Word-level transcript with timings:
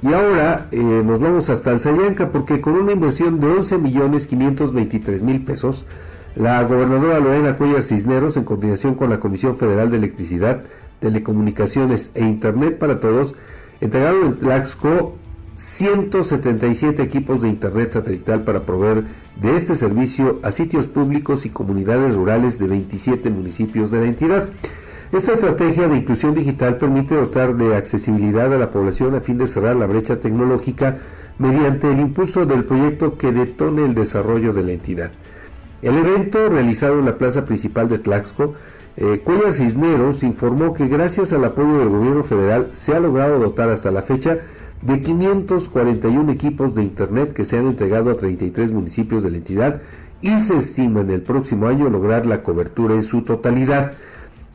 Y 0.00 0.12
ahora 0.12 0.68
eh, 0.70 1.02
nos 1.04 1.18
vamos 1.18 1.50
hasta 1.50 1.70
Alzayanca 1.70 2.30
porque 2.30 2.60
con 2.60 2.74
una 2.74 2.92
inversión 2.92 3.40
de 3.40 3.48
11 3.48 3.78
millones 3.78 4.28
523 4.28 5.22
mil 5.22 5.44
pesos, 5.44 5.84
la 6.36 6.62
gobernadora 6.62 7.18
Lorena 7.18 7.56
Cuellar 7.56 7.82
Cisneros, 7.82 8.36
en 8.36 8.44
coordinación 8.44 8.94
con 8.94 9.10
la 9.10 9.18
Comisión 9.18 9.56
Federal 9.56 9.90
de 9.90 9.96
Electricidad, 9.96 10.62
Telecomunicaciones 11.00 12.12
e 12.14 12.24
Internet 12.24 12.78
para 12.78 13.00
Todos, 13.00 13.34
entregaron 13.80 14.24
en 14.24 14.38
Tlaxco 14.38 15.16
177 15.56 17.02
equipos 17.02 17.42
de 17.42 17.48
Internet 17.48 17.90
satelital 17.90 18.44
para 18.44 18.62
proveer 18.62 19.02
de 19.40 19.56
este 19.56 19.74
servicio 19.74 20.38
a 20.44 20.52
sitios 20.52 20.86
públicos 20.86 21.44
y 21.44 21.50
comunidades 21.50 22.14
rurales 22.14 22.60
de 22.60 22.68
27 22.68 23.30
municipios 23.30 23.90
de 23.90 24.00
la 24.00 24.06
entidad. 24.06 24.48
Esta 25.10 25.32
estrategia 25.32 25.88
de 25.88 25.96
inclusión 25.96 26.34
digital 26.34 26.76
permite 26.76 27.14
dotar 27.14 27.56
de 27.56 27.74
accesibilidad 27.74 28.52
a 28.52 28.58
la 28.58 28.70
población 28.70 29.14
a 29.14 29.20
fin 29.20 29.38
de 29.38 29.46
cerrar 29.46 29.74
la 29.74 29.86
brecha 29.86 30.20
tecnológica 30.20 30.98
mediante 31.38 31.90
el 31.90 32.00
impulso 32.00 32.44
del 32.44 32.64
proyecto 32.64 33.16
que 33.16 33.32
detone 33.32 33.86
el 33.86 33.94
desarrollo 33.94 34.52
de 34.52 34.64
la 34.64 34.72
entidad. 34.72 35.10
El 35.80 35.96
evento, 35.96 36.50
realizado 36.50 36.98
en 36.98 37.06
la 37.06 37.16
plaza 37.16 37.46
principal 37.46 37.88
de 37.88 37.98
Tlaxco, 37.98 38.54
eh, 38.96 39.22
Cuellar 39.24 39.52
Cisneros 39.52 40.22
informó 40.24 40.74
que 40.74 40.88
gracias 40.88 41.32
al 41.32 41.44
apoyo 41.44 41.78
del 41.78 41.88
gobierno 41.88 42.22
federal 42.22 42.68
se 42.74 42.94
ha 42.94 43.00
logrado 43.00 43.38
dotar 43.38 43.70
hasta 43.70 43.90
la 43.90 44.02
fecha 44.02 44.38
de 44.82 45.02
541 45.02 46.32
equipos 46.32 46.74
de 46.74 46.82
Internet 46.82 47.32
que 47.32 47.46
se 47.46 47.56
han 47.56 47.66
entregado 47.66 48.10
a 48.10 48.16
33 48.16 48.72
municipios 48.72 49.22
de 49.22 49.30
la 49.30 49.38
entidad 49.38 49.80
y 50.20 50.38
se 50.40 50.56
estima 50.56 51.00
en 51.00 51.12
el 51.12 51.22
próximo 51.22 51.66
año 51.66 51.88
lograr 51.88 52.26
la 52.26 52.42
cobertura 52.42 52.94
en 52.94 53.04
su 53.04 53.22
totalidad. 53.22 53.92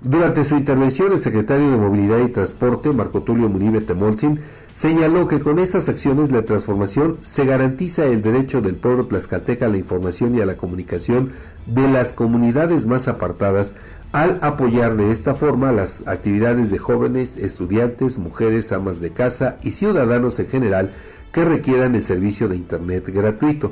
Durante 0.03 0.43
su 0.43 0.57
intervención, 0.57 1.13
el 1.13 1.19
secretario 1.19 1.71
de 1.71 1.77
Movilidad 1.77 2.19
y 2.19 2.27
Transporte, 2.27 2.91
Marco 2.91 3.23
Tulio 3.23 3.47
Munibe 3.47 3.79
Temolzin, 3.79 4.37
señaló 4.73 5.29
que 5.29 5.39
con 5.39 5.59
estas 5.59 5.87
acciones 5.87 6.29
la 6.29 6.41
transformación 6.41 7.19
se 7.21 7.45
garantiza 7.45 8.03
el 8.05 8.21
derecho 8.21 8.61
del 8.61 8.75
pueblo 8.75 9.05
tlaxcalteca 9.05 9.67
a 9.67 9.69
la 9.69 9.77
información 9.77 10.35
y 10.35 10.41
a 10.41 10.45
la 10.45 10.57
comunicación 10.57 11.31
de 11.67 11.87
las 11.87 12.11
comunidades 12.13 12.85
más 12.85 13.07
apartadas 13.07 13.75
al 14.11 14.39
apoyar 14.41 14.97
de 14.97 15.09
esta 15.13 15.35
forma 15.35 15.71
las 15.71 16.05
actividades 16.05 16.69
de 16.69 16.79
jóvenes, 16.79 17.37
estudiantes, 17.37 18.19
mujeres, 18.19 18.73
amas 18.73 18.99
de 18.99 19.11
casa 19.11 19.57
y 19.63 19.71
ciudadanos 19.71 20.37
en 20.37 20.47
general 20.47 20.91
que 21.31 21.45
requieran 21.45 21.95
el 21.95 22.03
servicio 22.03 22.49
de 22.49 22.57
Internet 22.57 23.07
gratuito. 23.07 23.71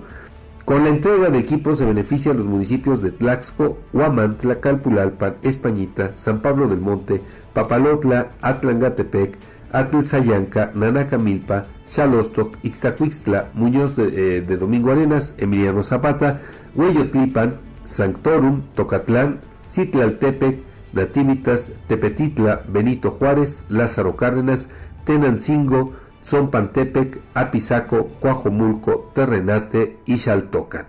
Con 0.66 0.84
la 0.84 0.90
entrega 0.90 1.30
de 1.30 1.40
equipos 1.40 1.80
se 1.80 1.86
benefician 1.86 2.38
los 2.38 2.48
municipios 2.48 3.02
de 3.02 3.12
Tlaxco, 3.12 3.80
Huamantla, 3.94 4.60
Calpulalpan, 4.60 5.38
Españita, 5.42 6.12
San 6.16 6.42
Pablo 6.42 6.68
del 6.68 6.80
Monte, 6.80 7.22
Papalotla, 7.54 8.32
Atlangatepec, 8.42 9.38
Atlzayanca, 9.72 10.72
Nanacamilpa, 10.76 11.66
Xalostoc, 11.86 12.58
Ixtacuixtla, 12.62 13.50
Muñoz 13.54 13.96
de, 13.96 14.38
eh, 14.38 14.42
de, 14.42 14.58
Domingo 14.58 14.92
Arenas, 14.92 15.34
Emiliano 15.38 15.84
Zapata, 15.84 16.42
Hueyotlipan, 16.76 17.58
Sanctorum, 17.86 18.62
Tocatlán, 18.76 19.40
Citlaltepec, 19.68 20.60
Nativitas, 20.94 21.72
Tepetitla, 21.88 22.64
Benito 22.68 23.12
Juárez, 23.12 23.66
Lázaro 23.70 24.16
Cárdenas, 24.16 24.68
Tenancingo, 25.06 25.94
Zompantepec, 26.24 27.20
Apizaco, 27.34 28.08
Cuajomulco, 28.20 29.12
Terrenate 29.14 29.98
y 30.06 30.18
Xaltocan. 30.18 30.88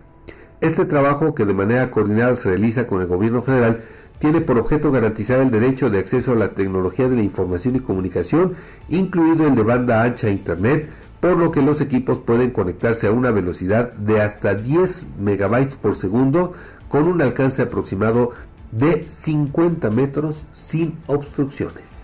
Este 0.60 0.84
trabajo, 0.84 1.34
que 1.34 1.44
de 1.44 1.54
manera 1.54 1.90
coordinada 1.90 2.36
se 2.36 2.50
realiza 2.50 2.86
con 2.86 3.00
el 3.00 3.08
gobierno 3.08 3.42
federal, 3.42 3.82
tiene 4.18 4.40
por 4.40 4.58
objeto 4.58 4.92
garantizar 4.92 5.40
el 5.40 5.50
derecho 5.50 5.90
de 5.90 5.98
acceso 5.98 6.32
a 6.32 6.36
la 6.36 6.54
tecnología 6.54 7.08
de 7.08 7.16
la 7.16 7.22
información 7.22 7.74
y 7.74 7.80
comunicación, 7.80 8.54
incluido 8.88 9.48
el 9.48 9.56
de 9.56 9.62
banda 9.64 10.04
ancha 10.04 10.28
a 10.28 10.30
Internet, 10.30 10.88
por 11.20 11.36
lo 11.36 11.50
que 11.50 11.62
los 11.62 11.80
equipos 11.80 12.20
pueden 12.20 12.50
conectarse 12.50 13.08
a 13.08 13.12
una 13.12 13.30
velocidad 13.30 13.92
de 13.92 14.20
hasta 14.20 14.54
10 14.54 15.18
megabytes 15.18 15.74
por 15.74 15.96
segundo 15.96 16.52
con 16.88 17.08
un 17.08 17.22
alcance 17.22 17.62
aproximado 17.62 18.30
de 18.70 19.04
50 19.08 19.90
metros 19.90 20.44
sin 20.52 20.96
obstrucciones. 21.06 22.01